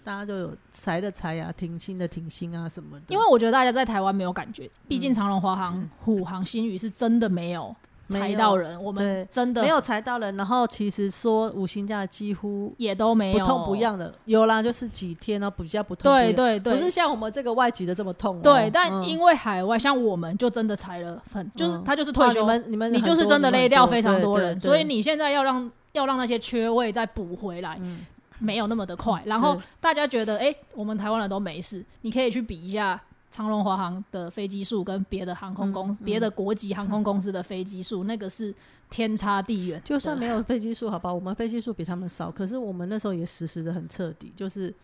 [0.03, 3.05] 大家都有裁的裁啊，停薪的停薪啊什么的。
[3.09, 7.75] 因为我觉得大家在台湾没有感觉，毕竟长隆、华航、虎航、新宇是真的没有
[8.09, 13.39] 裁到人，我们真的没有裁到人，然后其实说五星假几乎也都没有。
[13.39, 13.77] 不痛不。
[13.77, 18.41] 痒的，有啦，就是几天呢比较不痛不，对对对，不是像我们这个外籍的这么痛哦。
[18.43, 19.05] 对，但嗯。
[19.09, 24.61] 因为海外像我们就真的裁了很，就是嗯他就是退休，们你们你就是真的累掉非常多人，对。
[24.61, 28.05] 所以你现在要让要让那些缺位再补回来，嗯
[28.41, 29.23] 没有那么的快。
[29.25, 33.01] 然后大家觉得，哎、我们台湾人都没事，你可以去比一下
[33.31, 38.53] 长龙、华航的飞机数跟别的航空公、嗯别的国籍航空公司的飞机数，那个是
[38.91, 39.81] 天差地远。
[39.85, 44.75] 就算没有飞机数，好吧，我们飞机数比他们少，可是我们那时候也实施的很彻底，就是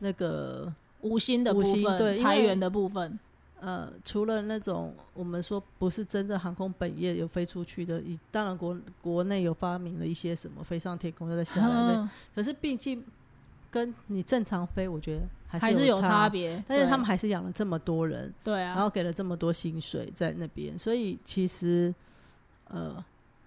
[0.00, 0.72] 那个
[1.02, 3.18] 无薪的部分、裁员的部分，
[3.64, 13.04] 呃，除了那种我们说不是真正航空本业有飞出去的，以当然国国内有发明了一些什么飞上天空又再下来的，嗯可是毕竟
[13.70, 16.28] 跟你正常飞，我觉得还还是有有差。
[16.28, 16.60] 别。
[16.66, 21.94] 但是他们还是养了这么多人，对啊，然后给了这么多薪水在那边，所以其实
[22.66, 23.02] 呃，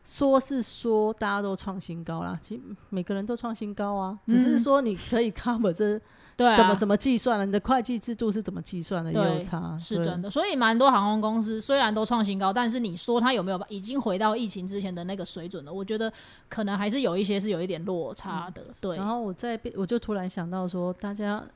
[0.06, 6.00] 说是说大家都创新高啦，其实每个人都创新高啊，只是嗯说你可以 cover 这
[6.38, 15.72] 对啊，怎么怎么计算了，你的会计制度是怎么计算的也有差，是真的，所以蛮多航空公司虽然都创新高，但是你说它有没有已经回到疫情之前的那个水准了？
[15.72, 16.12] 我觉得
[16.50, 18.62] 可能还是有一些是有一点落差的。
[18.82, 21.50] 对然，后我在变，我就突然想到说，大家嗯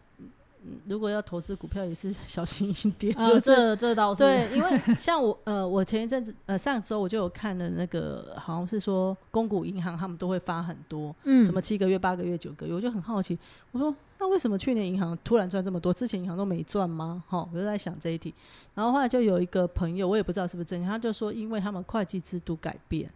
[0.88, 13.38] 如果要投资股票，也是 小心一点，啊，就是这这倒是对，因为像我呃，我前一阵子呃上周我就有看了那个，好像是说公股银行他们都会发很多，嗯什么七个月、八个月、九个月，我就很好奇，
[13.72, 17.24] 我说那为什么去年银行突然赚这么多，之前银行都没赚吗？
[17.28, 18.34] 哈，我就在想这一题。
[18.76, 23.10] 然后后来就有一个朋友，我也不知道是不是真的，他就说因为他们会计制度改变。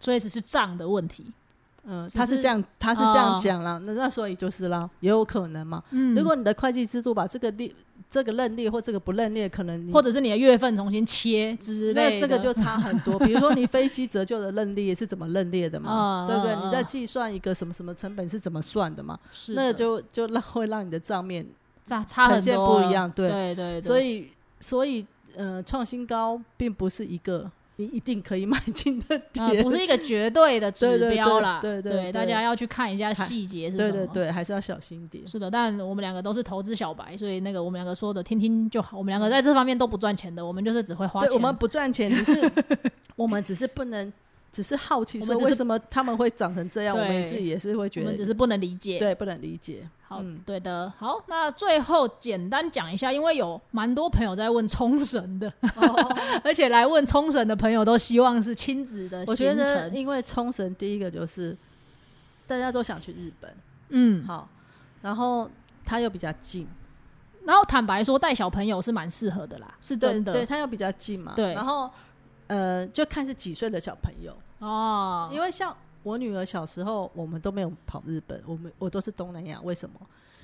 [0.00, 1.26] 所以只是账的问题。
[1.84, 5.82] 嗯，他是这样，他是这样哦讲啦，那那所以就是啦，也有可能嘛。
[5.90, 7.72] 嗯如果你的会计制度把这个列、
[8.08, 13.18] 这个认列或这个不认列，可能你或者是你的月份重新切之类的，那这个就差很多。
[13.18, 16.54] 比如说你飞机折旧的认列是怎么认列的嘛， 嗯对不对？
[16.54, 19.18] 嗯你在计算一个什么什么成本是怎么算的嘛？
[19.24, 21.46] 那是的就就让会让你的账面
[21.84, 33.92] 差差很多不一样对对对对，所以所以呃，创新高并不是一个你一定可以买进的啊、点，不是一个绝对的指标啦，对对对对大家要去看一下细节是什么。
[33.92, 35.26] 对对对，还是要小心点。
[35.26, 38.98] 是的，但我们两个都是投资小白，所以那个我们两个说的听听就好。
[38.98, 41.36] 我们两个在这方面都不赚钱的，我们就是只会花对，钱。
[41.36, 42.52] 我们不赚钱，只是
[43.16, 44.12] 我们只是不能，
[44.52, 48.98] 只是好奇说为什么他们会长成这样，我对们自己也是会觉得我们只是不能理解。
[48.98, 49.88] 对不能理解。
[50.02, 55.50] 好，嗯对的，好，那最后简单讲一下，因为有蛮多朋友在问冲绳的，
[56.44, 59.54] 而且来问冲绳的朋友都希望是亲子的我觉。
[59.54, 61.56] 得因为冲绳第一个就是
[62.46, 63.50] 大家都想去日本，
[63.88, 64.46] 嗯，好，
[65.00, 65.48] 然后
[65.82, 66.68] 它又比较近，
[67.44, 70.30] 然后坦白说，带小朋友是蛮适合的啦，是真的。
[70.30, 71.32] 对，它又比较近嘛。
[71.34, 71.90] 对然后
[72.52, 79.98] 呃，就看是几岁的小朋友，哦，因为像我女儿小时候，我们都没有跑日本，我们我都是东南亚，为什么？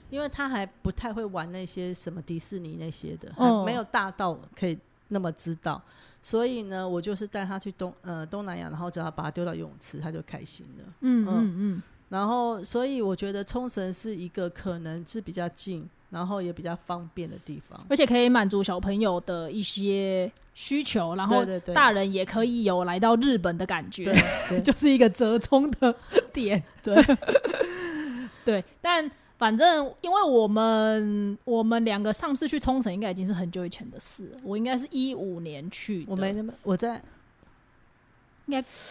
[0.09, 5.81] 因为她还不太会玩那些什么迪士尼那些的，哦还没有大到可以那么知道。
[6.23, 10.85] 所以呢，我就是带她去东呃东南亚，然后只要把她丢到游泳池，她就开心了。
[11.01, 17.79] 嗯嗯嗯嗯，然后，所以我觉得冲绳是一个可能是比较近，然后也比较方便的地方。
[17.89, 21.45] 而且可以满足小朋友的一些需求，然后
[21.75, 24.13] 大人也可以有来到日本的感觉
[24.65, 25.95] 就是一个折中的
[26.33, 26.63] 点。
[26.83, 26.97] 对
[28.45, 34.39] 对，但反正因为我们我们两个上次去冲绳，应该已经是很久以前的事了。
[34.43, 37.01] 我应该是一五年去的，我没那么，我在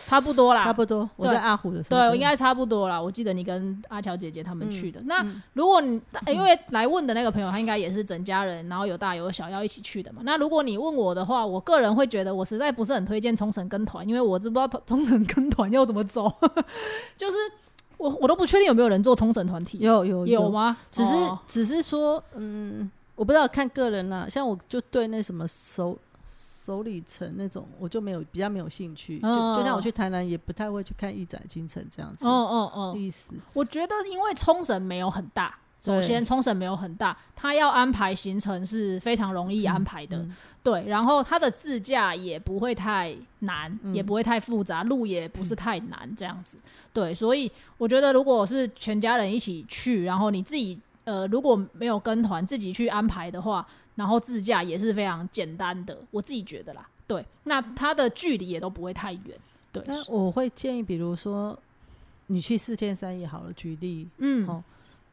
[0.07, 3.01] 差不多啦，差不多，我对在阿虎的时候，对，应该差不多啦。
[3.01, 5.01] 我记得你跟阿乔姐姐他们去的。
[5.05, 10.21] 那嗯如果你因为来问的那个朋友，他应该也是整家人，然后有大有小要一起去的嘛。
[10.23, 16.31] 那如果你问我的话，我个人会觉得我实在不是很推荐冲绳跟团，因为我知不知道 冲绳跟团要怎么走，
[17.17, 17.37] 就是
[17.97, 20.49] 我我都不确定有没有人做冲绳团体，有有有？
[20.49, 20.77] 吗？
[20.91, 24.27] 只是、哦只是说，嗯，我不知道看个人啦。
[24.29, 25.97] 像我就对那什么首
[26.67, 29.21] 首里城那种，我就没有比较没有兴趣。
[29.23, 32.27] 嗯就就像我去台南，也不太会去看一载京城这样子。
[32.27, 35.57] 哦哦哦，意思我觉得因为冲绳没有很大。
[35.79, 40.17] 首先，冲绳没有很大，他要安排行程是非常容易安排的。
[40.17, 46.57] 嗯对，然后它的自驾也不会太难，嗯也不会太复杂，路也不是太难，这样子。
[46.91, 53.65] 对，所以我觉得如果是全家人一起去，然后你自己呃如果没有跟团自己去安排的话，
[53.97, 56.87] 然后自驾也是非常简单的，我自己觉得啦。
[57.05, 59.21] 对，那它的距离也都不会太远。
[59.73, 61.57] 对，那我会建议，比如说
[62.27, 64.63] 你去四天三夜好了，举例，嗯，哦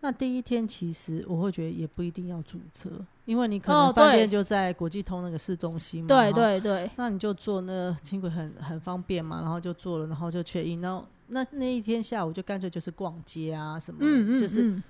[0.01, 2.91] 那第一天其实我会觉得也不一定要租车，
[3.25, 6.09] 因为你可哦能饭对店就在国际通那个市中心嘛。
[6.09, 14.83] 对哈对对，那你就坐那轻轨很很方便嘛，然后就坐了，然后就确认，然后那那一天下午就干脆就是逛街啊什么，嗯嗯，就是嗯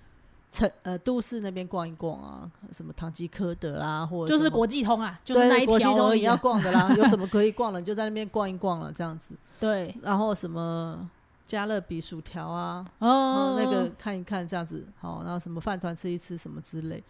[0.54, 6.36] 城呃都市那边逛一逛啊，什么唐吉诃德啦，或者就是国际通啊，就是那一条而已啊。
[6.36, 11.10] 逛的啦，有什么可以逛的，你就在那边逛一逛了这样子， 对，然后什么
[11.44, 17.02] 加勒比薯条啊，哦嗯，，那个看一看这样子，好，然后什么饭团吃一吃什么之类。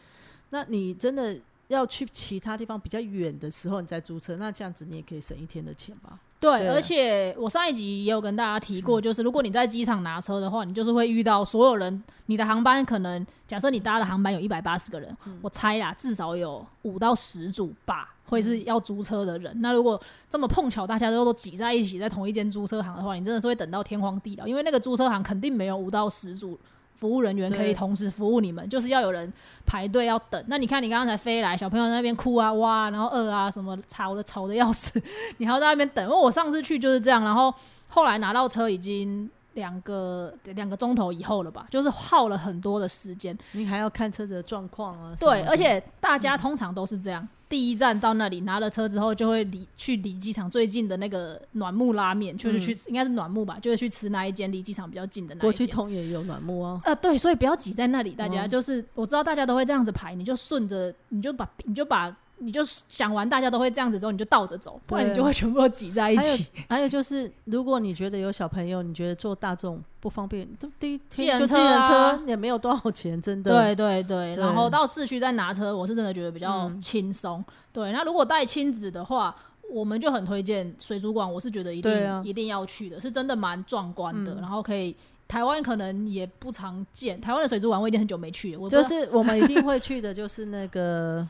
[0.48, 1.38] 那你真的
[1.74, 6.18] 要去其他地方比较远的时候，你再租车，那这样子你也可以省一天的钱吧？
[6.40, 18.10] 对，对而且我上一集也有跟大家提嗯过，就是如果你在机场拿车的话，你就是会遇到所有人，你的航班可能假设你搭的航班有一百八十个人，嗯我猜啦，至少有五到十组吧。
[18.26, 26.58] 会是嗯要租车的人，那如果这么碰巧大家都都挤在一起，在同一间租车行的话，你真的是会等到天荒地老，因为那个租车行肯定没有五到十组
[26.94, 29.30] 服务人员可以同时服务你们，就是要有人
[29.66, 30.42] 排队要等。
[30.46, 35.00] 那你看你刚刚才飞来，小朋友在那边哭啊哇，然后饿啊什么吵的吵的要死，
[35.38, 36.04] 你还要在那边等。
[36.04, 37.52] 因为我上次去就是这样，然后
[37.88, 43.36] 后来拿到车已经两个两个钟头以后了吧，就是耗了很多的时间。
[43.52, 45.14] 你还要看车子的状况啊。
[45.18, 55.66] 对，而且大家通常都是这样，第一站到那里拿了车之后，就会离去离机场最近的那个暖木拉面，就是去、应该是暖木吧，就是去吃那一间离机场比较近的那国际。
[55.66, 56.80] 通也有暖木啊。
[56.84, 62.14] 呃，对，所以不要挤在那里，大家、嗯就是我知道大家都会这样子排，你就顺着，你就把你就把
[62.44, 66.46] 你就想完大家都会这样子之后，你就倒着走，不然你就会全部都挤在一起。
[66.68, 73.50] 还有就是，如果你觉得有小朋友，你觉得坐大众不方便，都第一计天就计程车也没有多少钱，真的。
[73.50, 77.44] 对对对，对然后到市区再拿车，我是真的觉得比较嗯轻松。
[77.72, 79.34] 对，那如果带亲子的话，
[79.70, 84.94] 我们就很推荐水族馆，我是觉得一定、一定要去的，是真的蛮壮观的，嗯然后可以。
[85.26, 88.68] 台湾可能也不常见，台湾的水族馆我已经很久没去了。
[88.68, 91.26] 就是我们一定会去的，就是那个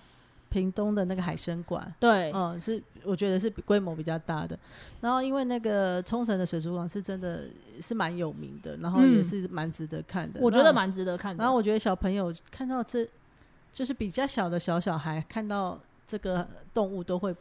[0.54, 1.92] 屏东的那个海参馆。
[1.98, 4.56] 对，嗯，是我觉得是规模比较大的。
[5.00, 7.42] 然后因为那个冲绳的水族馆是真的
[7.80, 10.38] 是蛮有名的，然后也嗯是蛮值得看的。
[10.40, 11.42] 我觉得蛮值得看的。
[11.42, 13.04] 然后我觉得小朋友看到这
[13.72, 15.76] 就是比较小的小小孩看到
[16.06, 17.34] 这个动物都会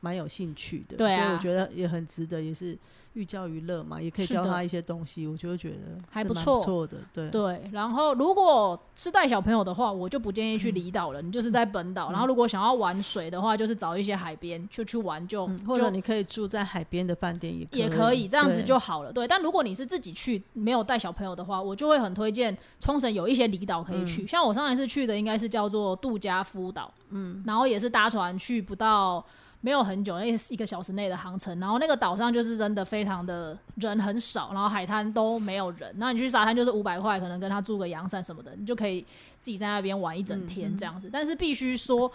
[0.00, 2.76] 蛮有兴趣的，对啊所以我觉得也很值得，也是
[3.12, 12.10] 寓教于乐嘛，也可以教他一些东西，我就会觉得还不错错的，对对，然后如果是带小朋友的话，我就不建议去离岛了，你就是在本岛。
[12.10, 19.12] 然后如果想要玩水的话，就是找一些海边就去玩就，嗯，或就者你可以住在海边的饭店也也可可以这样子就好了。
[19.12, 24.26] 对，但如果你是自己去没有带小朋友的话，我就会很推荐冲绳有一些离岛可以嗯去。
[24.26, 29.22] 像我上一次去的应该是叫做杜家夫岛，嗯，然后也是搭船去不到。
[29.62, 31.58] 没有很久，那是一个小时内的航程。
[31.60, 35.94] 然后那个岛上就是真的非常的人很少，然后海滩都没有人。
[35.96, 39.02] 那你去沙滩就是五百块，可能跟他住个阳伞什么的，你就可以
[39.38, 41.10] 自己在那边玩一整天这样子。
[41.12, 42.10] 但是必须说，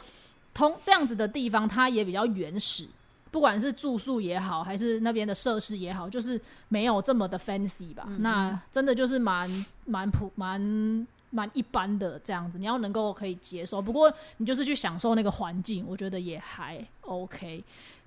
[0.53, 2.87] 通这样子的地方它也比较原始，
[3.29, 6.39] 不管是住宿也好，还是那边的设施也好，就是
[6.69, 8.07] 没有这么的 fancy 吧。
[8.19, 13.81] 那真的就是蛮蛮普蛮蛮一般的这样子，你要能够可以接受。
[13.81, 17.63] 不过你就是去享受那个环境，我觉得也还 OK。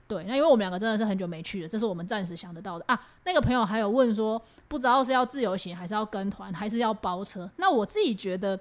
[0.06, 2.98] 对，那因为我们两个真的是很久没去了，这是我们暂时想得到的啊。
[3.24, 7.50] 那个朋友还有问说，不知道是要自由行，还是要跟团，还是要包车？
[7.56, 8.58] 那我自己觉得，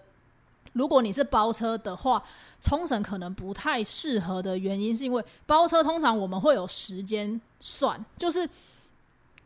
[0.73, 2.21] 如果你是包车的话，
[2.59, 8.45] 冲绳可能不太适合的原因，是因为包车通常我们会有时间算，就是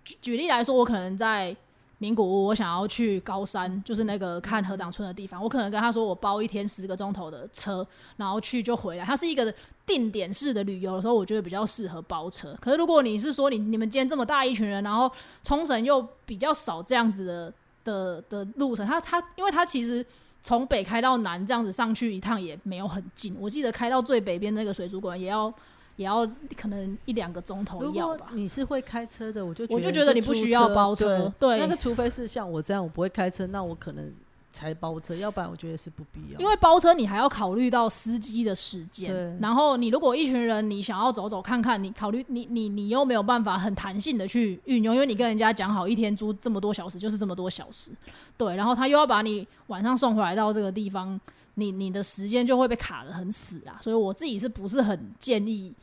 [0.03, 1.55] 举举例来说，我可能在
[2.01, 7.85] 名古屋，我想要去高山，就是那个看合掌村的地方，我可能跟他说我包一天十个钟头的车，
[8.17, 9.05] 然后去就回来。
[9.05, 9.53] 它是一个
[9.85, 12.57] 定点式的旅游的时候，我觉得比较适合包车。
[12.59, 15.11] 可是如果你是说你你们今天这么大一群人，然后
[15.43, 20.03] 冲绳又比较少这样子的的的路程，它它因为它其实。
[20.43, 23.37] 从北开到南，这样子上去一趟也没有很近。
[23.39, 25.53] 我记得开到最北边那个水族馆也要
[26.01, 28.31] 也要可能一两个钟头要吧。
[28.33, 34.11] 你是会开车的，我就我就觉觉得你不需要包车对那个除非是像我这样，我不会开车，那我可能
[34.51, 36.39] 才包车，要不然我觉得是不必要。
[36.39, 47.91] 因为包车你还要考虑到司机的时间对，然后你如果一群人你想要走走看看，你考虑你你你又没有办法很弹性的去运用，因为你跟人家讲好一天租这么多小时就是这么多小时，
[48.35, 51.17] 对，然后他又要把你晚上送回来到这个地方，
[51.55, 55.73] 你你的时间就会被卡的很死啊，所以我自己是不是很建议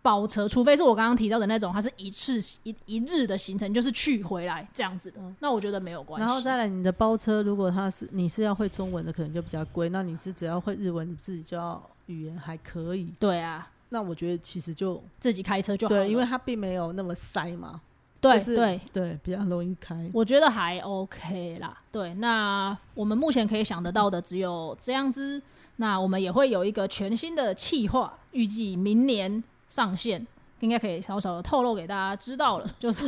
[0.00, 6.24] 包车，除非是我刚刚提到的那种，它是一次一一日的行程，就是去回来这样子的，那我觉得没有关系。
[6.24, 9.88] 然后再来你的包车，如果它是你是要会中文的，可能就比较贵。
[9.88, 13.12] 那你是只要会日文，你自己就要语言还可以。
[13.18, 17.80] 对啊，那我觉得其实就自己开车就好，对，因为它并没有那么塞嘛，
[18.20, 18.80] 对就是对。
[18.92, 20.08] 对，比较容易开。
[20.14, 21.76] 我觉得还 OK 啦。
[21.90, 25.42] 对，那我们目前可以想得到的只有这样子。
[25.80, 30.26] 那我们也会有一个全新的企划，预计明年上线，
[30.60, 32.68] 应该可以小小的透露给大家知道了。
[32.80, 33.06] 就是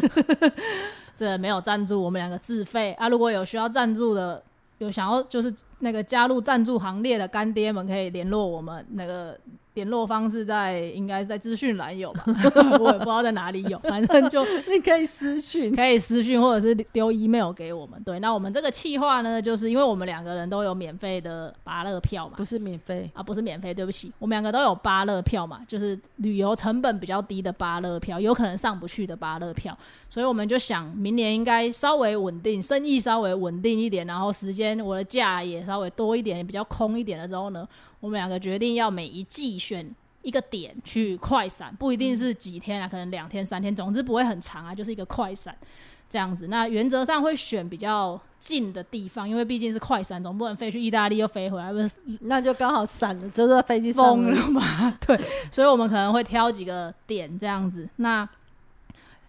[1.17, 3.09] 这没有赞助，我们两个自费啊。
[3.09, 4.43] 如果有需要赞助的，
[4.79, 9.37] 有想要就是那个加入赞助行列的干爹们，可以联络我们那个。
[9.75, 12.25] 联络方式在应该在资讯栏有吧，
[12.81, 18.03] 我也不知道在哪里有，反正就 你可以私讯，可以私讯或者是丢 email 给我们。
[18.03, 22.35] 对，那我们这个企划呢，就是因为我们两个人都有免费的芭乐票嘛。
[22.37, 23.11] 不，是免费。
[23.15, 29.77] 啊，不是免费，对不起，我们两个都有芭乐票嘛，就是旅游成本比较低的芭乐票，有可能上不去的芭乐票，
[30.09, 37.67] 所以我们就想明年应该稍微稳定，生意稍微稳定一点，然后时间我的假也稍微多一点，比较空一点的时候呢，
[38.01, 39.89] 我们两个决定要每一季选
[40.23, 45.57] 一个点去快闪，不一定是几天啊，可能两天、三天，总之不会很长啊，就是一个快闪
[46.09, 46.49] 这样子。
[46.49, 54.99] 那原则上会选比较近的地方，因为毕竟是快闪，总不能飞去意大利又飞回来，不是 那就刚好闪了，就是飞机疯了嘛？
[55.07, 55.19] 对，
[55.51, 57.89] 所以我们可能会挑几个点这样子。
[57.97, 58.29] 那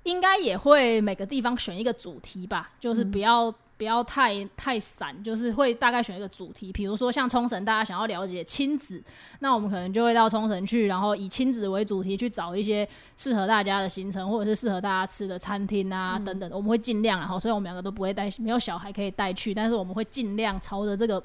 [0.03, 6.71] 应该也会每个地方选一个主题吧，就是不要、不要太太散，就是会大概选一个主题。
[6.71, 9.01] 比如说像冲绳，大家想要了解亲子，
[9.39, 16.55] 那我们可能就会到冲绳去，然后以亲子为主题去找一些适合大家的行程，或者是适合大家吃的餐厅啊、等等的。
[16.55, 21.19] 我们会尽量，然后所以我们两个都不会带，没有小孩可以带去，但是我们会尽量朝着这个。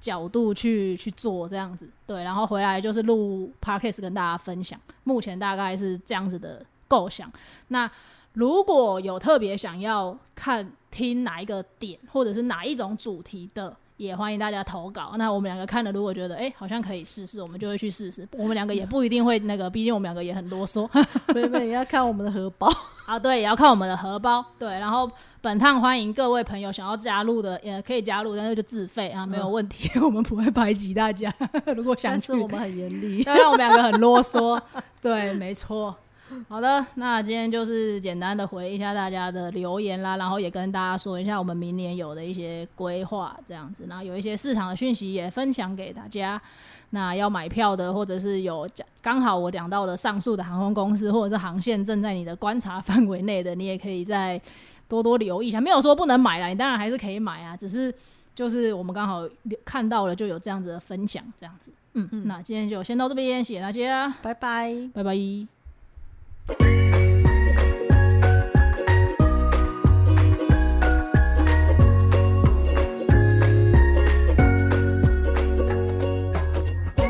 [0.00, 4.80] 角度去去做这样子，对，然后回来就是录 podcast 跟大家分享。
[5.04, 7.30] 目前大概是这样子的构想。
[7.68, 7.90] 那
[8.32, 15.12] 如果有特别想要看听哪一个点，或者是哪一种主题的，也欢迎大家投稿。
[15.16, 18.26] 那我们两个看了，如果觉得哎、诶好像可以试试，我们就会去试试。
[18.36, 20.88] 我们两个也不一定会那个，毕竟我们两个也很啰嗦。
[21.34, 22.68] 妹妹也要看我们的荷包。
[23.06, 24.44] 啊，对，也要看我们的荷包。
[24.56, 25.10] 对，然后
[25.40, 31.32] 本趟欢迎各位朋友想要加入的，也可以加入，但是就自费啊，没有问题， 我们不会排挤大家。
[31.76, 33.22] 如果想去但是，我们很严厉。
[33.24, 34.60] 要让我们两个很啰嗦。
[35.02, 35.96] 对，没错。
[36.48, 46.40] 好的，那今天就是简单的回一下大家的留言啦，然后也跟大家说一下我们明年有的一些规划，这样子，然后有一些市场的讯息也分享给大家。
[46.90, 54.40] 那要买票的，或者是有讲刚好我讲到的上述的航空公司或者是航线正在你的观察范围内的，你也可以再
[54.88, 55.60] 多多留意一下。
[55.60, 57.94] 没有说不能买啦，你当然还是可以买啊，只是
[58.34, 59.28] 就是我们刚好
[59.64, 61.70] 看到了，就有这样子的分享，这样子。
[61.94, 64.74] 嗯，嗯那今天就先到这边，谢谢大家，拜拜。
[64.92, 65.59] 拜拜。
[66.46, 66.89] Bye.